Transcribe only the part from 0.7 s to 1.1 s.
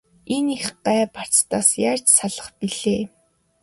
гай